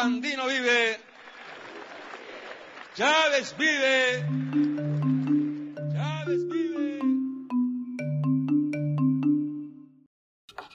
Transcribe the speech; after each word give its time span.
Sandino 0.00 0.46
vive. 0.46 0.96
Chávez 2.96 3.54
vive. 3.58 4.24
Chávez 5.92 6.48
vive. 6.48 7.00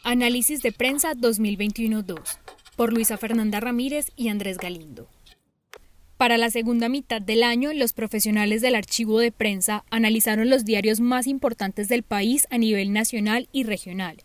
Análisis 0.03 0.61
de 0.61 0.71
prensa 0.71 1.15
2021-2 1.15 2.37
por 2.75 2.93
Luisa 2.93 3.17
Fernanda 3.17 3.59
Ramírez 3.59 4.11
y 4.15 4.27
Andrés 4.29 4.59
Galindo. 4.59 5.09
Para 6.17 6.37
la 6.37 6.51
segunda 6.51 6.87
mitad 6.87 7.19
del 7.19 7.41
año, 7.41 7.73
los 7.73 7.93
profesionales 7.93 8.61
del 8.61 8.75
archivo 8.75 9.19
de 9.19 9.31
prensa 9.31 9.85
analizaron 9.89 10.51
los 10.51 10.65
diarios 10.65 10.99
más 10.99 11.25
importantes 11.25 11.87
del 11.87 12.03
país 12.03 12.45
a 12.51 12.59
nivel 12.59 12.93
nacional 12.93 13.49
y 13.51 13.63
regional, 13.63 14.17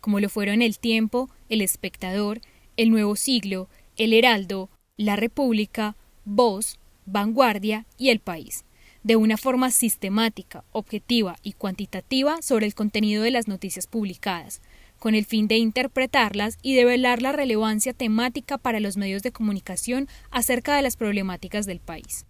como 0.00 0.20
lo 0.20 0.28
fueron 0.28 0.62
El 0.62 0.78
Tiempo, 0.78 1.28
El 1.48 1.60
Espectador, 1.60 2.40
El 2.76 2.90
Nuevo 2.90 3.16
Siglo, 3.16 3.68
El 3.96 4.12
Heraldo, 4.12 4.70
La 4.96 5.16
República, 5.16 5.96
Voz, 6.24 6.78
Vanguardia 7.06 7.86
y 7.96 8.10
El 8.10 8.18
País, 8.18 8.64
de 9.04 9.16
una 9.16 9.36
forma 9.36 9.70
sistemática, 9.70 10.64
objetiva 10.72 11.36
y 11.42 11.52
cuantitativa 11.52 12.42
sobre 12.42 12.66
el 12.66 12.74
contenido 12.74 13.22
de 13.22 13.30
las 13.30 13.46
noticias 13.46 13.86
publicadas, 13.86 14.62
con 14.98 15.14
el 15.14 15.26
fin 15.26 15.46
de 15.46 15.58
interpretarlas 15.58 16.58
y 16.62 16.74
develar 16.74 17.22
la 17.22 17.32
relevancia 17.32 17.92
temática 17.92 18.58
para 18.58 18.80
los 18.80 18.96
medios 18.96 19.22
de 19.22 19.32
comunicación 19.32 20.08
acerca 20.30 20.74
de 20.74 20.82
las 20.82 20.96
problemáticas 20.96 21.66
del 21.66 21.80
país. 21.80 22.26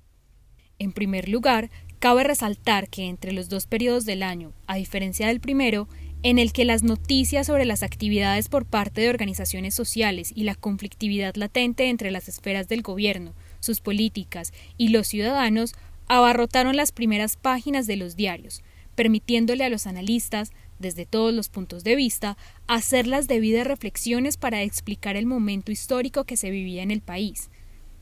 En 0.78 0.92
primer 0.92 1.28
lugar, 1.28 1.70
cabe 1.98 2.24
resaltar 2.24 2.88
que 2.88 3.04
entre 3.04 3.32
los 3.32 3.48
dos 3.48 3.66
periodos 3.66 4.04
del 4.04 4.22
año, 4.22 4.52
a 4.66 4.74
diferencia 4.74 5.28
del 5.28 5.40
primero, 5.40 5.88
en 6.24 6.38
el 6.38 6.52
que 6.52 6.64
las 6.64 6.82
noticias 6.82 7.46
sobre 7.46 7.66
las 7.66 7.82
actividades 7.82 8.48
por 8.48 8.64
parte 8.64 9.02
de 9.02 9.10
organizaciones 9.10 9.74
sociales 9.74 10.32
y 10.34 10.44
la 10.44 10.54
conflictividad 10.54 11.34
latente 11.36 11.90
entre 11.90 12.10
las 12.10 12.28
esferas 12.28 12.66
del 12.66 12.80
gobierno, 12.80 13.34
sus 13.60 13.82
políticas 13.82 14.54
y 14.78 14.88
los 14.88 15.06
ciudadanos 15.06 15.74
abarrotaron 16.08 16.76
las 16.76 16.92
primeras 16.92 17.36
páginas 17.36 17.86
de 17.86 17.96
los 17.96 18.16
diarios, 18.16 18.62
permitiéndole 18.94 19.64
a 19.64 19.68
los 19.68 19.86
analistas 19.86 20.52
desde 20.78 21.04
todos 21.04 21.34
los 21.34 21.50
puntos 21.50 21.84
de 21.84 21.94
vista, 21.94 22.38
hacer 22.66 23.06
las 23.06 23.28
debidas 23.28 23.66
reflexiones 23.66 24.38
para 24.38 24.62
explicar 24.62 25.16
el 25.16 25.26
momento 25.26 25.72
histórico 25.72 26.24
que 26.24 26.38
se 26.38 26.48
vivía 26.48 26.82
en 26.82 26.90
el 26.90 27.02
país. 27.02 27.50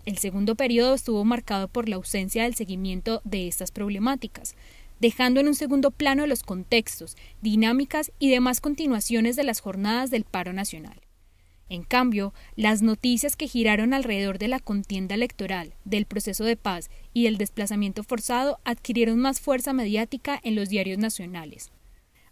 El 0.05 0.19
segundo 0.19 0.55
periodo 0.55 0.95
estuvo 0.95 1.25
marcado 1.25 1.67
por 1.67 1.89
la 1.89 1.97
ausencia 1.97 2.45
del 2.45 2.55
seguimiento 2.55 3.21
de 3.25 3.49
estas 3.49 3.73
problemáticas, 3.73 4.55
dejando 5.03 5.41
en 5.41 5.49
un 5.49 5.57
segundo 5.57 5.91
plano 5.91 6.29
los 6.29 6.45
contextos, 6.45 7.17
dinámicas 7.41 8.13
y 8.21 8.31
demás 8.31 8.61
continuaciones 8.61 9.35
de 9.35 9.43
las 9.43 9.59
jornadas 9.59 10.13
del 10.13 10.23
paro 10.23 10.53
nacional. 10.53 11.01
En 11.69 11.83
cambio, 11.83 12.33
las 12.55 12.83
noticias 12.83 13.35
que 13.35 13.49
giraron 13.49 13.95
alrededor 13.95 14.39
de 14.39 14.47
la 14.47 14.61
contienda 14.61 15.17
electoral, 15.17 15.75
del 15.85 16.07
proceso 16.07 16.45
de 16.45 16.57
paz 16.57 16.89
y 17.13 17.25
del 17.25 17.37
desplazamiento 17.37 18.05
forzado 18.05 18.61
adquirieron 18.65 19.19
más 19.19 19.41
fuerza 19.41 19.73
mediática 19.73 20.39
en 20.45 20.55
los 20.55 20.69
diarios 20.69 20.99
nacionales. 20.99 21.73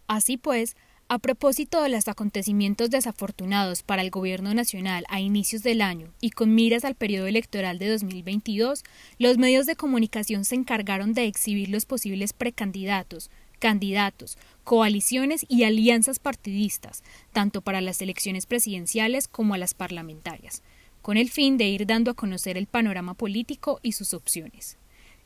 Así 0.07 0.37
pues, 0.37 0.77
a 1.11 1.19
propósito 1.19 1.83
de 1.83 1.89
los 1.89 2.07
acontecimientos 2.07 2.89
desafortunados 2.89 3.83
para 3.83 4.03
el 4.03 4.11
Gobierno 4.11 4.55
Nacional 4.55 5.05
a 5.09 5.19
inicios 5.19 5.65
del 5.65 5.83
año 5.83 6.13
y 6.21 6.31
con 6.31 6.55
miras 6.55 6.85
al 6.85 6.95
periodo 6.95 7.27
electoral 7.27 7.81
de 7.81 7.89
2022, 7.89 8.85
los 9.19 9.37
medios 9.37 9.67
de 9.67 9.75
comunicación 9.75 10.45
se 10.45 10.55
encargaron 10.55 11.13
de 11.13 11.25
exhibir 11.25 11.69
los 11.69 11.85
posibles 11.85 12.33
precandidatos, 12.33 13.29
candidatos, 13.59 14.39
coaliciones 14.63 15.45
y 15.49 15.65
alianzas 15.65 16.21
partidistas, 16.21 17.03
tanto 17.33 17.61
para 17.61 17.81
las 17.81 18.01
elecciones 18.03 18.47
presidenciales 18.47 19.27
como 19.27 19.55
a 19.55 19.59
las 19.59 19.75
parlamentarias, 19.75 20.63
con 21.03 21.17
el 21.17 21.29
fin 21.29 21.59
de 21.59 21.67
ir 21.67 21.87
dando 21.87 22.13
a 22.13 22.15
conocer 22.15 22.57
el 22.57 22.69
panorama 22.69 23.15
político 23.15 23.81
y 23.83 23.93
sus 23.93 24.15
opciones. 24.15 24.79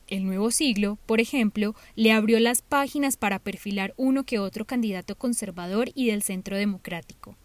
El 0.07 0.23
nuevo 0.23 0.51
siglo, 0.51 0.99
por 1.07 1.19
ejemplo, 1.19 1.73
le 1.95 2.11
abrió 2.11 2.39
las 2.39 2.61
páginas 2.61 3.17
para 3.17 3.39
perfilar 3.39 3.95
uno 3.97 4.23
que 4.23 4.37
otro 4.37 4.65
candidato 4.65 5.15
conservador 5.15 5.89
y 5.95 6.07
del 6.07 6.21
centro 6.21 6.57
democrático. 6.57 7.35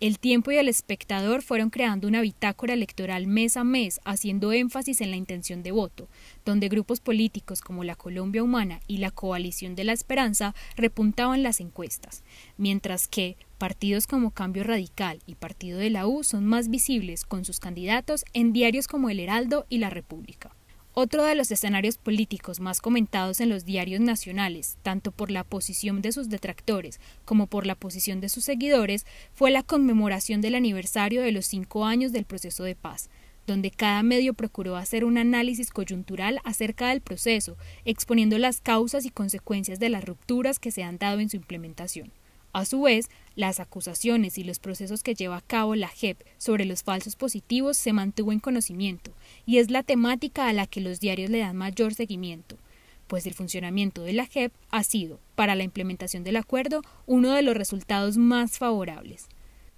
El 0.00 0.18
tiempo 0.18 0.50
y 0.50 0.56
el 0.56 0.68
espectador 0.68 1.42
fueron 1.42 1.68
creando 1.68 2.08
una 2.08 2.22
bitácora 2.22 2.74
electoral 2.74 3.26
mes 3.26 3.58
a 3.58 3.64
mes, 3.64 4.00
haciendo 4.04 4.52
énfasis 4.52 5.00
en 5.02 5.10
la 5.10 5.16
intención 5.16 5.62
de 5.62 5.72
voto, 5.72 6.08
donde 6.44 6.68
grupos 6.68 7.00
políticos 7.00 7.60
como 7.60 7.84
la 7.84 7.96
Colombia 7.96 8.42
Humana 8.42 8.80
y 8.86 8.98
la 8.98 9.10
Coalición 9.10 9.74
de 9.74 9.84
la 9.84 9.92
Esperanza 9.92 10.54
repuntaban 10.76 11.42
las 11.42 11.60
encuestas, 11.60 12.24
mientras 12.56 13.08
que 13.08 13.36
partidos 13.58 14.06
como 14.06 14.32
Cambio 14.32 14.64
Radical 14.64 15.20
y 15.26 15.34
Partido 15.34 15.78
de 15.78 15.90
la 15.90 16.06
U 16.06 16.24
son 16.24 16.46
más 16.46 16.68
visibles 16.68 17.24
con 17.24 17.46
sus 17.46 17.60
candidatos 17.60 18.24
en 18.34 18.52
diarios 18.52 18.88
como 18.88 19.08
El 19.08 19.20
Heraldo 19.20 19.66
y 19.70 19.78
La 19.78 19.88
República. 19.88 20.54
Otro 20.98 21.24
de 21.24 21.34
los 21.34 21.50
escenarios 21.50 21.98
políticos 21.98 22.58
más 22.58 22.80
comentados 22.80 23.42
en 23.42 23.50
los 23.50 23.66
diarios 23.66 24.00
nacionales, 24.00 24.78
tanto 24.82 25.12
por 25.12 25.30
la 25.30 25.44
posición 25.44 26.00
de 26.00 26.10
sus 26.10 26.30
detractores 26.30 27.00
como 27.26 27.48
por 27.48 27.66
la 27.66 27.74
posición 27.74 28.22
de 28.22 28.30
sus 28.30 28.44
seguidores, 28.44 29.04
fue 29.34 29.50
la 29.50 29.62
conmemoración 29.62 30.40
del 30.40 30.54
aniversario 30.54 31.20
de 31.20 31.32
los 31.32 31.44
cinco 31.44 31.84
años 31.84 32.12
del 32.12 32.24
proceso 32.24 32.64
de 32.64 32.76
paz, 32.76 33.10
donde 33.46 33.70
cada 33.70 34.02
medio 34.02 34.32
procuró 34.32 34.76
hacer 34.76 35.04
un 35.04 35.18
análisis 35.18 35.68
coyuntural 35.68 36.40
acerca 36.44 36.88
del 36.88 37.02
proceso, 37.02 37.58
exponiendo 37.84 38.38
las 38.38 38.62
causas 38.62 39.04
y 39.04 39.10
consecuencias 39.10 39.78
de 39.78 39.90
las 39.90 40.02
rupturas 40.02 40.58
que 40.58 40.70
se 40.70 40.82
han 40.82 40.96
dado 40.96 41.20
en 41.20 41.28
su 41.28 41.36
implementación. 41.36 42.10
A 42.54 42.64
su 42.64 42.80
vez, 42.80 43.10
las 43.34 43.60
acusaciones 43.60 44.38
y 44.38 44.44
los 44.44 44.60
procesos 44.60 45.02
que 45.02 45.14
lleva 45.14 45.36
a 45.36 45.42
cabo 45.42 45.74
la 45.74 45.88
JEP 45.88 46.22
sobre 46.38 46.64
los 46.64 46.82
falsos 46.82 47.14
positivos 47.14 47.76
se 47.76 47.92
mantuvo 47.92 48.32
en 48.32 48.40
conocimiento, 48.40 49.12
y 49.46 49.58
es 49.58 49.70
la 49.70 49.82
temática 49.82 50.48
a 50.48 50.52
la 50.52 50.66
que 50.66 50.80
los 50.80 51.00
diarios 51.00 51.30
le 51.30 51.38
dan 51.38 51.56
mayor 51.56 51.94
seguimiento, 51.94 52.58
pues 53.06 53.26
el 53.26 53.34
funcionamiento 53.34 54.02
de 54.02 54.12
la 54.12 54.26
JEP 54.26 54.52
ha 54.70 54.82
sido, 54.82 55.20
para 55.36 55.54
la 55.54 55.62
implementación 55.62 56.24
del 56.24 56.36
acuerdo, 56.36 56.82
uno 57.06 57.32
de 57.32 57.42
los 57.42 57.56
resultados 57.56 58.16
más 58.16 58.58
favorables. 58.58 59.28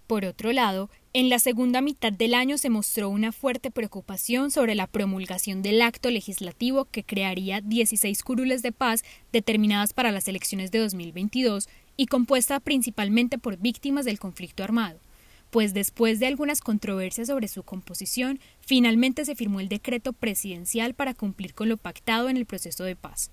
Por 0.06 0.24
otro 0.24 0.52
lado, 0.52 0.88
en 1.12 1.28
la 1.28 1.38
segunda 1.38 1.82
mitad 1.82 2.10
del 2.10 2.32
año 2.32 2.56
se 2.56 2.70
mostró 2.70 3.10
una 3.10 3.30
fuerte 3.30 3.70
preocupación 3.70 4.50
sobre 4.50 4.74
la 4.74 4.86
promulgación 4.86 5.60
del 5.60 5.82
acto 5.82 6.10
legislativo 6.10 6.86
que 6.86 7.04
crearía 7.04 7.60
16 7.60 8.22
curules 8.22 8.62
de 8.62 8.72
paz 8.72 9.04
determinadas 9.32 9.92
para 9.92 10.10
las 10.10 10.26
elecciones 10.26 10.70
de 10.70 10.78
2022 10.78 11.68
y 11.98 12.06
compuesta 12.06 12.58
principalmente 12.58 13.36
por 13.36 13.58
víctimas 13.58 14.06
del 14.06 14.18
conflicto 14.18 14.64
armado, 14.64 14.98
pues 15.50 15.74
después 15.74 16.20
de 16.20 16.26
algunas 16.26 16.60
controversias 16.60 17.28
sobre 17.28 17.48
su 17.48 17.62
composición, 17.62 18.40
finalmente 18.60 19.24
se 19.24 19.34
firmó 19.34 19.60
el 19.60 19.68
decreto 19.68 20.12
presidencial 20.12 20.94
para 20.94 21.14
cumplir 21.14 21.54
con 21.54 21.68
lo 21.68 21.76
pactado 21.76 22.28
en 22.28 22.36
el 22.36 22.46
proceso 22.46 22.84
de 22.84 22.96
paz. 22.96 23.30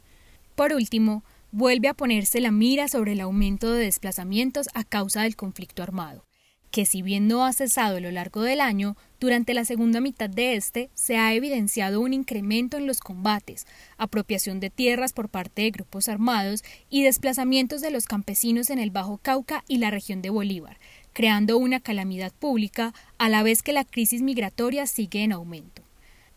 Por 0.55 0.73
último, 0.73 1.23
vuelve 1.51 1.87
a 1.87 1.93
ponerse 1.93 2.39
la 2.39 2.51
mira 2.51 2.87
sobre 2.87 3.13
el 3.13 3.21
aumento 3.21 3.71
de 3.71 3.85
desplazamientos 3.85 4.67
a 4.73 4.83
causa 4.83 5.23
del 5.23 5.35
conflicto 5.35 5.83
armado, 5.83 6.25
que 6.71 6.85
si 6.85 7.01
bien 7.01 7.27
no 7.27 7.45
ha 7.45 7.53
cesado 7.53 7.97
a 7.97 7.99
lo 8.01 8.11
largo 8.11 8.41
del 8.41 8.59
año, 8.59 8.97
durante 9.21 9.53
la 9.53 9.63
segunda 9.63 10.01
mitad 10.01 10.29
de 10.29 10.55
este 10.55 10.89
se 10.93 11.15
ha 11.15 11.33
evidenciado 11.33 12.01
un 12.01 12.13
incremento 12.13 12.75
en 12.75 12.87
los 12.87 12.99
combates, 12.99 13.65
apropiación 13.97 14.59
de 14.59 14.69
tierras 14.69 15.13
por 15.13 15.29
parte 15.29 15.61
de 15.61 15.71
grupos 15.71 16.09
armados 16.09 16.63
y 16.89 17.03
desplazamientos 17.03 17.79
de 17.79 17.91
los 17.91 18.05
campesinos 18.05 18.69
en 18.69 18.79
el 18.79 18.91
Bajo 18.91 19.17
Cauca 19.19 19.63
y 19.69 19.77
la 19.77 19.89
región 19.89 20.21
de 20.21 20.31
Bolívar, 20.31 20.77
creando 21.15 21.57
una 21.57 21.79
calamidad 21.79 22.33
pública 22.33 22.93
a 23.17 23.29
la 23.29 23.41
vez 23.41 23.63
que 23.63 23.71
la 23.71 23.85
crisis 23.85 24.21
migratoria 24.21 24.85
sigue 24.85 25.23
en 25.23 25.31
aumento. 25.31 25.81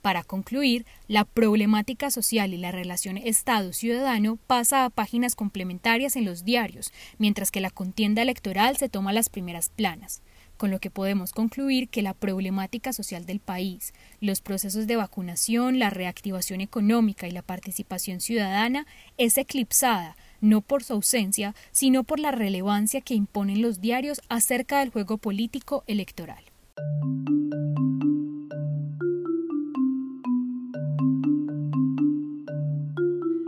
Para 0.03 0.23
concluir, 0.23 0.87
la 1.09 1.25
problemática 1.25 2.13
social 2.13 2.55
y 2.55 2.59
la 2.59 2.71
relación 2.71 3.17
Estado-ciudadano 3.19 4.39
pasa 4.47 4.85
a 4.85 4.91
páginas 4.91 5.35
complementarias 5.35 6.15
en 6.15 6.25
los 6.25 6.45
diarios, 6.45 6.93
mientras 7.19 7.51
que 7.51 7.61
la 7.61 7.71
contienda 7.71 8.23
electoral 8.23 8.77
se 8.77 8.89
toma 8.89 9.13
las 9.13 9.29
primeras 9.29 9.69
planas 9.69 10.23
con 10.59 10.71
lo 10.73 10.81
que 10.81 10.91
podemos 10.91 11.33
concluir 11.33 11.89
que 11.89 12.03
la 12.03 12.15
problemática 12.15 12.93
social 12.93 13.25
del 13.25 13.39
país, 13.39 13.95
los 14.21 14.41
procesos 14.43 14.87
de 14.89 14.97
vacunación, 14.97 15.79
la 15.79 15.89
reactivación 15.89 16.61
económica 16.61 17.29
y 17.29 17.31
la 17.31 17.43
participación 17.43 18.21
ciudadana 18.21 18.85
es 19.19 19.39
eclipsada 19.39 20.17
no 20.41 20.61
por 20.61 20.83
su 20.83 20.95
ausencia, 20.95 21.55
sino 21.71 22.03
por 22.05 22.21
la 22.21 22.31
relevancia 22.31 23.01
que 23.01 23.15
imponen 23.15 23.63
los 23.63 23.81
diarios 23.81 24.21
acerca 24.29 24.81
del 24.81 24.91
juego 24.91 25.17
político 25.19 25.85
electoral. 25.87 26.45